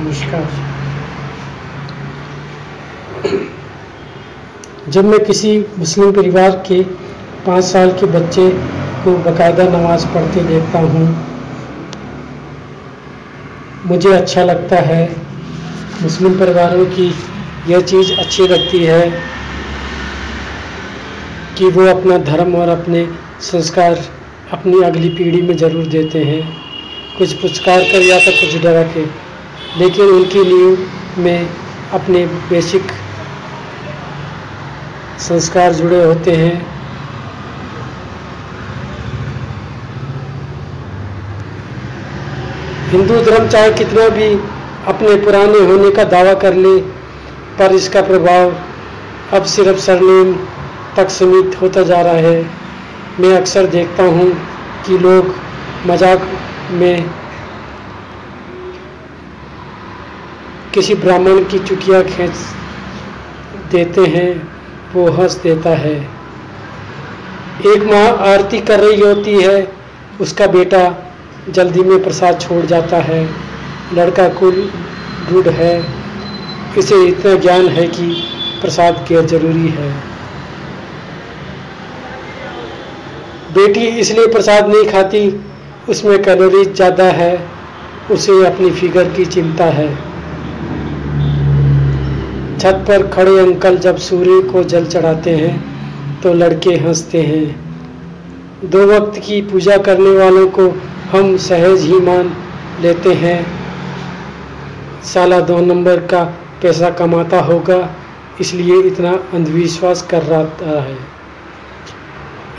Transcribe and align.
नमस्कार। 0.00 0.44
जब 4.88 5.04
मैं 5.04 5.18
किसी 5.24 5.58
मुस्लिम 5.78 6.12
परिवार 6.12 6.50
के 6.68 6.82
पाँच 7.46 7.64
साल 7.64 7.90
के 8.00 8.06
बच्चे 8.12 8.48
को 9.04 9.16
बाकायदा 9.24 9.64
नमाज़ 9.68 10.06
पढ़ते 10.14 10.44
देखता 10.44 10.78
हूँ, 10.86 11.04
मुझे 13.86 14.12
अच्छा 14.12 14.44
लगता 14.44 14.80
है। 14.82 15.04
मुस्लिम 16.02 16.38
परिवारों 16.40 16.84
की 16.96 17.12
यह 17.68 17.80
चीज़ 17.84 18.12
अच्छी 18.18 18.48
लगती 18.48 18.84
है 18.84 19.04
कि 21.58 21.70
वो 21.70 21.86
अपना 21.88 22.18
धर्म 22.26 22.54
और 22.56 22.68
अपने 22.70 23.08
संस्कार 23.44 24.04
अपनी 24.52 24.82
अगली 24.84 25.08
पीढ़ी 25.16 25.42
में 25.42 25.56
ज़रूर 25.56 25.86
देते 25.88 26.24
हैं। 26.24 26.42
कुछ 27.18 27.32
पुचकार 27.40 27.82
कर 27.82 28.02
या 28.02 28.18
तो 28.18 28.40
कुछ 28.40 28.62
डरा 28.62 28.82
के 28.94 29.04
लेकिन 29.78 30.04
उनकी 30.06 30.42
नींव 30.44 31.22
में 31.22 31.48
अपने 31.94 32.24
बेसिक 32.50 32.92
संस्कार 35.20 35.72
जुड़े 35.72 36.02
होते 36.04 36.34
हैं। 36.36 36.54
हिंदू 42.90 43.20
धर्म 43.24 43.48
चाहे 43.48 43.70
कितना 43.74 44.08
भी 44.08 44.32
अपने 44.88 45.14
पुराने 45.16 45.58
होने 45.66 45.90
का 45.90 46.04
दावा 46.06 46.34
कर 46.34 46.54
ले, 46.56 46.76
पर 47.58 47.74
इसका 47.74 48.02
प्रभाव 48.02 48.54
अब 49.32 49.44
सिर्फ़ 49.46 49.78
सरनेम 49.80 50.32
तक 50.96 51.10
सीमित 51.10 51.56
होता 51.60 51.82
जा 51.82 52.00
रहा 52.00 52.28
है। 52.28 52.42
मैं 53.20 53.36
अक्सर 53.36 53.66
देखता 53.68 54.02
हूँ 54.08 54.30
कि 54.86 54.98
लोग 54.98 55.34
मज़ाक 55.86 56.28
में 56.72 57.19
किसी 60.74 60.94
ब्राह्मण 60.94 61.44
की 61.44 61.58
चुटिया 61.58 62.02
खींच 62.02 62.34
देते 63.70 64.00
हैं, 64.00 64.30
वो 64.94 65.06
हंस 65.10 65.34
देता 65.42 65.70
है। 65.70 65.94
एक 67.66 67.82
माँ 67.84 68.06
आरती 68.26 68.60
कर 68.60 68.80
रही 68.80 69.00
होती 69.00 69.32
है, 69.34 69.72
उसका 70.20 70.46
बेटा 70.46 70.82
जल्दी 71.48 71.82
में 71.82 72.02
प्रसाद 72.02 72.40
छोड़ 72.40 72.64
जाता 72.66 72.96
है। 72.96 73.22
लड़का 73.94 74.28
कुल 74.28 74.70
रूढ़ 75.30 75.48
है, 75.48 75.74
इसे 76.78 77.02
इतना 77.06 77.34
ज्ञान 77.34 77.68
है 77.68 77.86
कि 77.88 78.06
प्रसाद 78.60 79.04
क्या 79.08 79.22
ज़रूरी 79.22 79.68
है। 79.68 79.90
बेटी 83.54 83.86
इसलिए 84.00 84.26
प्रसाद 84.26 84.68
नहीं 84.68 84.84
खाती, 84.84 85.22
उसमें 85.88 86.22
कैलोरी 86.22 86.64
ज़्यादा 86.64 87.04
है, 87.12 87.32
उसे 88.10 88.44
अपनी 88.46 88.70
फिगर 88.70 89.08
की 89.08 89.24
चिंता 89.26 89.64
है। 89.64 90.09
छत 92.60 92.84
पर 92.88 93.06
खड़े 93.08 93.38
अंकल 93.38 93.76
जब 93.76 93.96
सूर्य 93.96 94.40
को 94.42 94.62
जल 94.64 94.86
चढ़ाते 94.86 95.30
हैं 95.30 96.20
तो 96.20 96.32
लड़के 96.32 96.74
हँसते 96.76 97.22
हैं। 97.22 98.70
दो 98.70 98.86
वक्त 98.86 99.18
की 99.18 99.40
पूजा 99.42 99.76
करने 99.76 100.10
वालों 100.10 100.46
को 100.48 100.68
हम 101.10 101.36
सहज 101.36 101.80
ही 101.80 102.00
मान 102.00 102.32
लेते 102.80 103.12
हैं। 103.12 103.46
साला 105.04 105.40
दो 105.40 105.60
नंबर 105.60 105.96
का 106.06 106.24
पैसा 106.62 106.90
कमाता 106.90 107.40
होगा 107.40 107.78
इसलिए 108.40 108.80
इतना 108.82 109.10
अंधविश्वास 109.34 110.02
कर 110.02 110.22
रहा 110.22 110.80
है। 110.80 110.96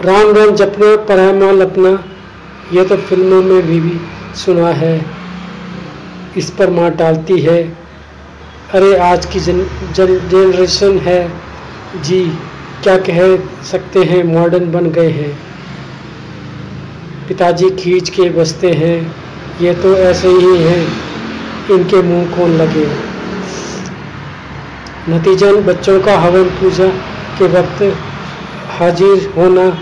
राम 0.02 0.32
राम 0.32 0.56
जपना 0.56 0.96
परामाल 1.06 1.62
अपना 1.62 1.92
यह 2.74 2.84
तो 2.84 2.98
फ़िल्मों 2.98 3.42
में 3.42 3.68
भी, 3.68 3.80
भी 3.80 4.00
सुना 4.36 4.70
है। 4.70 5.06
इस 6.38 6.50
पर 6.50 6.70
माँ 6.70 6.92
टालती 6.92 7.40
है। 7.40 7.81
अरे, 8.74 8.98
आज 8.98 9.26
की 9.26 9.40
जन 9.40 9.62
जनरेशन 9.96 10.98
है। 10.98 11.32
जी, 12.04 12.38
क्या 12.84 12.98
कह 12.98 13.38
सकते 13.64 14.00
हैं? 14.00 14.24
मॉडर्न 14.24 14.72
बन 14.72 14.86
गए 14.86 15.10
हैं। 15.10 15.40
पिताजी 17.28 17.70
खींच 17.70 18.10
के 18.10 18.30
बसते 18.30 18.72
हैं। 18.72 19.16
ये 19.62 19.74
तो 19.74 19.96
ऐसे 19.96 20.28
ही 20.28 20.58
हैं। 20.58 20.88
इनके 21.72 22.02
मुँह 22.02 22.38
कौन 22.38 22.52
लगे? 22.52 22.88
नतीजन, 25.10 25.56
बच्चों 25.56 26.02
का 26.02 26.18
हवन 26.18 26.44
पूजा 26.44 26.88
के 27.38 27.46
वक्त 27.48 27.98
हाजिर 28.80 29.34
होना 29.38 29.78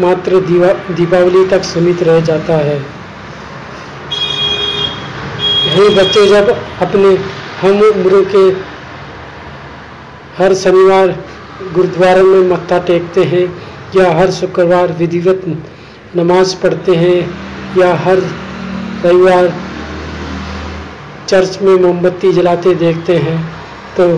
मात्र 0.00 0.40
दीवा, 0.40 0.72
दीपावली 0.72 1.46
तक 1.46 1.62
सीमित 1.62 2.02
रह 2.02 2.20
जाता 2.20 2.54
है। 2.54 2.76
यही 5.66 5.88
बच्चे 5.88 6.26
जब 6.26 6.48
अपने 6.82 7.41
हम 7.62 7.80
उम्र 7.82 8.22
के 8.26 8.44
हर 10.36 10.54
शनिवार 10.54 11.10
गुरुद्वारे 11.74 12.22
में 12.22 12.48
मत्था 12.48 12.78
टेकते 12.86 13.24
हैं, 13.24 13.44
या 13.96 14.10
हर 14.12 14.30
शुक्रवार 14.30 14.92
विधिवत 14.98 15.42
नमाज़ 16.16 16.56
पढ़ते 16.62 16.94
हैं, 16.96 17.20
या 17.78 17.94
हर 17.96 18.18
रविवार 19.04 19.52
चर्च 21.28 21.58
में 21.62 21.74
मोमबत्ती 21.76 22.32
जलाते 22.32 22.74
देखते 22.76 23.16
हैं 23.18 23.38
तो 23.96 24.08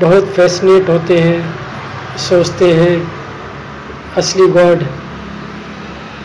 बहुत 0.00 0.32
फैसिनेट 0.32 0.88
होते 0.88 1.18
हैं, 1.18 1.38
सोचते 2.18 2.72
हैं, 2.74 2.96
असली 4.16 4.46
गॉड, 4.52 4.84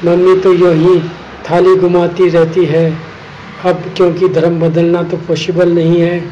मम्मी 0.06 0.40
तो 0.42 0.54
यूँ 0.54 0.74
ही 0.76 1.00
थाली 1.50 1.76
घुमाती 1.78 2.30
रहती 2.30 2.66
है। 2.66 2.92
अब 3.66 3.84
क्योंकि 3.98 4.28
धर्म 4.30 4.60
बदलना 4.60 5.02
तो 5.04 5.18
पॉसिबल 5.28 5.72
नहीं 5.74 6.00
है, 6.02 6.24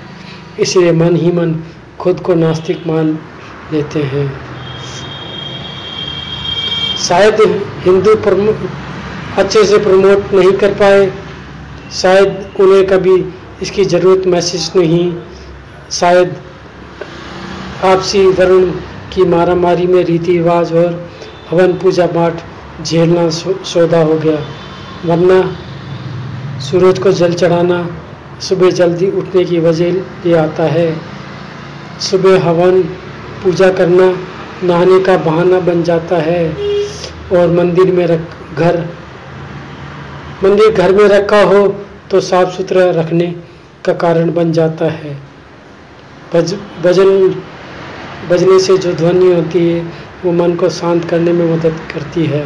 इसलिए 0.59 0.91
मन 0.93 1.15
ही 1.15 1.31
मन 1.31 1.55
खुद 1.99 2.19
को 2.19 2.33
नास्तिक 2.35 2.87
मान 2.87 3.17
लेते 3.73 4.01
हैं। 4.05 4.27
शायद 6.99 7.41
हिंदू 7.85 8.15
अच्छे 9.37 9.63
से 9.65 9.77
प्रमोट 9.79 10.33
नहीं 10.33 10.51
कर 10.53 10.73
पाए, 10.75 11.11
शायद 11.93 12.59
उन्हें 12.59 12.85
कभी 12.87 13.15
इसकी 13.61 13.85
ज़रूरत 13.85 14.27
महसूस 14.27 14.71
नहीं, 14.75 15.11
शायद 15.91 16.35
आपसी 17.85 18.25
वर्ण 18.29 18.71
की 19.13 19.25
मारामारी 19.27 19.87
में 19.87 20.03
रीति 20.03 20.31
रिवाज 20.31 20.73
और 20.75 21.09
हवन 21.49 21.73
पूजा 21.79 22.05
पाठ 22.09 22.43
झेलना 22.83 23.29
सौदा 23.29 24.01
हो 24.01 24.15
गया, 24.19 24.39
वरना 25.05 25.41
सूरज 26.61 26.99
को 26.99 27.11
जल 27.11 27.33
चढ़ाना, 27.33 27.77
सुबह 28.39 28.71
जल्दी 28.71 29.09
उठने 29.11 29.43
की 29.45 29.59
वजह 29.59 30.29
ये 30.29 30.33
आता 30.33 30.63
है। 30.63 30.89
सुबह 32.01 32.43
हवन, 32.43 32.81
पूजा 33.43 33.69
करना, 33.71 34.07
नहाने 34.63 34.99
का 34.99 35.17
बहाना 35.17 35.59
बन 35.59 35.83
जाता 35.83 36.17
है 36.17 36.43
और 37.31 37.51
मंदिर 37.51 37.91
में 37.91 38.05
रख, 38.07 38.19
घर, 38.57 38.79
मंदिर 40.43 40.71
घर 40.71 40.91
में 40.91 41.03
रखा 41.05 41.41
हो 41.43 41.67
तो 42.11 42.19
साफ़ 42.21 42.49
सुथरा 42.49 42.89
रखने 42.91 43.27
का 43.85 43.93
कारण 43.93 44.31
बन 44.33 44.51
जाता 44.51 44.85
है। 44.85 45.17
भज, 46.33 46.53
भजन, 46.83 47.29
बजने 48.29 48.59
से 48.59 48.77
जो 48.77 48.93
ध्वनि 48.93 49.33
होती 49.33 49.67
है, 49.67 49.81
वो 50.25 50.31
मन 50.31 50.55
को 50.55 50.69
शांत 50.69 51.05
करने 51.05 51.31
में 51.33 51.45
मदद 51.53 51.79
करती 51.93 52.25
है। 52.25 52.45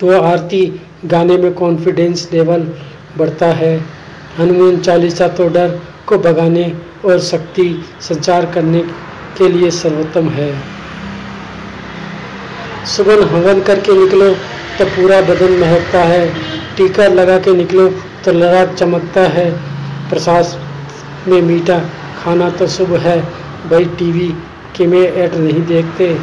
तो 0.00 0.20
आरती 0.22 0.64
गाने 1.04 1.36
में 1.36 1.52
कॉन्फिडेंस 1.54 2.28
लेवल 2.32 2.60
बढ़ता 3.18 3.46
है। 3.46 3.76
हनुमान 4.38 4.76
चालीसा 4.80 5.28
तो 5.28 5.48
डर 5.48 5.78
को 6.06 6.18
भगाने 6.18 6.72
और 7.04 7.18
शक्ति 7.20 7.68
संचार 8.00 8.46
करने 8.46 8.80
के 9.38 9.48
लिए 9.48 9.70
सर्वोत्तम 9.70 10.28
है। 10.28 10.50
सुबह 12.86 13.24
हवन 13.26 13.60
करके 13.62 13.92
निकलो 13.94 14.32
तो 14.78 14.84
पूरा 14.86 15.20
बदन 15.20 15.52
महकता 15.52 16.02
है। 16.04 16.28
टीका 16.76 17.06
लगा 17.06 17.38
के 17.38 17.54
निकलो 17.54 17.88
तो 18.24 18.32
लड़ाक 18.32 18.74
चमकता 18.74 19.28
है। 19.28 19.50
प्रसाद 20.10 20.58
में 21.28 21.40
मीठा 21.42 21.78
खाना 22.24 22.50
तो 22.50 22.66
शुभ 22.66 22.94
है। 22.96 23.20
भाई 23.70 23.84
टीवी 23.98 24.34
कि 24.76 24.86
मैं 24.86 25.06
ऐड 25.14 25.34
नहीं 25.34 25.64
देखते। 25.66 26.14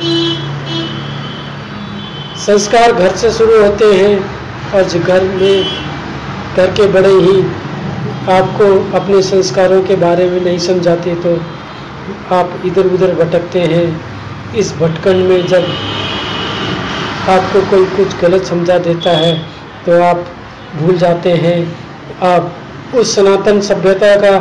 संस्कार 2.37 2.91
घर 2.91 3.15
से 3.15 3.31
शुरू 3.31 3.61
होते 3.61 3.93
हैं। 3.93 4.32
और 4.73 4.83
घर 4.99 5.23
में 5.23 5.65
घर 6.55 6.71
के 6.71 6.87
बड़े 6.91 7.13
ही 7.25 7.41
आपको 8.31 8.65
अपने 8.97 9.21
संस्कारों 9.21 9.81
के 9.83 9.95
बारे 9.97 10.29
में 10.29 10.39
नहीं 10.41 10.57
समझाते 10.59 11.15
तो 11.23 11.35
आप 12.35 12.61
इधर 12.65 12.85
उधर 12.87 13.13
भटकते 13.15 13.61
हैं। 13.63 13.85
इस 14.55 14.73
भटकन 14.77 15.15
में 15.27 15.45
जब 15.47 15.67
आपको 17.29 17.61
कोई 17.69 17.85
कुछ 17.95 18.15
गलत 18.21 18.45
समझा 18.45 18.77
देता 18.79 19.11
है 19.17 19.33
तो 19.85 20.01
आप 20.03 20.25
भूल 20.75 20.97
जाते 20.97 21.31
हैं। 21.37 21.57
आप 22.23 22.95
उस 22.95 23.15
सनातन 23.15 23.61
सभ्यता 23.61 24.15
का 24.15 24.33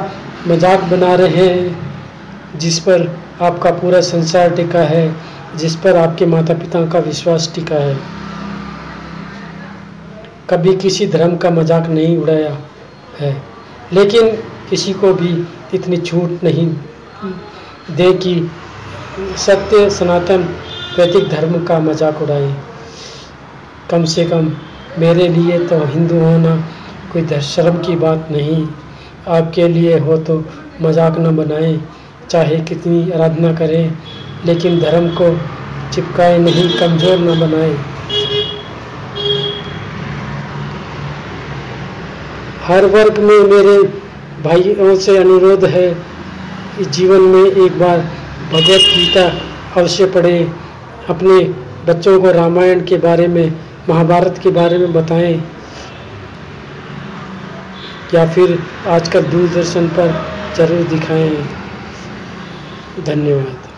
मज़ाक 0.48 0.82
बना 0.84 1.14
रहे 1.14 1.46
हैं, 1.48 2.58
जिस 2.58 2.78
पर 2.78 3.08
आपका 3.42 3.70
पूरा 3.72 4.00
संसार 4.02 4.54
टिका 4.56 4.80
है, 4.86 5.04
जिस 5.56 5.76
पर 5.76 5.96
आपके 5.96 6.26
माता 6.26 6.54
पिता 6.54 6.84
का 6.86 6.98
विश्वास 7.00 7.50
टिका 7.54 7.76
है। 7.76 7.96
कभी 10.52 10.74
किसी 10.76 11.06
धर्म 11.08 11.36
का 11.36 11.50
मज़ाक 11.50 11.86
नहीं 11.88 12.16
उड़ाया 12.18 12.56
है, 13.20 13.36
लेकिन 13.92 14.26
किसी 14.70 14.92
को 14.94 15.12
भी 15.14 15.30
इतनी 15.74 15.96
छूट 15.98 16.42
नहीं 16.44 16.66
दे 17.90 18.12
कि 18.14 18.34
सत्य, 19.38 19.88
सनातन, 19.90 20.42
वैदिक 20.98 21.28
धर्म 21.28 21.62
का 21.64 21.78
मज़ाक 21.80 22.20
उड़ाए। 22.22 22.54
कम 23.90 24.04
से 24.06 24.24
कम 24.24 24.50
मेरे 24.98 25.28
लिए 25.28 25.58
तो 25.66 25.78
हिंदू 25.86 26.18
होना 26.20 26.56
कोई 27.12 27.40
शर्म 27.42 27.78
की 27.78 27.96
बात 27.96 28.28
नहीं। 28.30 28.66
आपके 29.28 29.68
लिए 29.68 29.98
हो 30.00 30.16
तो 30.18 30.38
मज़ाक 30.82 31.18
न 31.18 31.36
बनाएँ, 31.36 31.80
चाहे 32.30 32.60
कितनी 32.62 33.10
आराधना 33.10 33.52
करें, 33.54 33.96
लेकिन 34.46 34.78
धर्म 34.80 35.08
को 35.16 35.30
चिपकाए 35.92 36.38
नहीं, 36.40 36.68
कमज़ोर 36.78 37.18
न 37.20 37.38
बनाए। 37.40 37.74
हर 42.62 42.84
वर्ग 42.86 43.18
में 43.18 43.38
मेरे 43.48 43.76
भाइयों 44.42 44.94
से 44.96 45.16
अनुरोध 45.16 45.64
है 45.64 45.88
कि 46.76 46.84
जीवन 46.90 47.20
में 47.20 47.44
एक 47.44 47.78
बार 47.78 47.98
भगवत 48.52 48.84
गीता 48.94 49.24
अवश्य 49.80 50.06
पढ़े, 50.06 50.38
अपने 51.08 51.38
बच्चों 51.86 52.20
को 52.20 52.30
रामायण 52.30 52.84
के 52.84 52.96
बारे 52.96 53.26
में, 53.28 53.52
महाभारत 53.88 54.38
के 54.42 54.50
बारे 54.50 54.78
में 54.78 54.92
बताएँ, 54.92 55.34
या 58.14 58.26
फिर 58.26 58.58
आजकल 58.88 59.22
दूरदर्शन 59.24 59.88
पर 59.88 60.14
ज़रूर 60.56 60.86
दिखाएँ। 60.88 61.36
धन्यवाद। 63.06 63.71